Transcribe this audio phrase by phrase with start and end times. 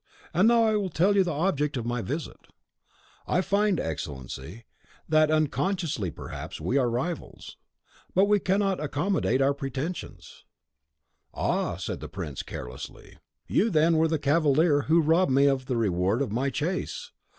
[0.33, 2.39] And now I will tell you the object of my visit.
[3.27, 4.65] I find, Excellency,
[5.07, 7.55] that, unconsciously perhaps, we are rivals.
[8.15, 10.43] Can we not accommodate out pretensions!"
[11.35, 15.77] "Ah!" said the prince, carelessly, "you, then, were the cavalier who robbed me of the
[15.77, 17.11] reward of my chase.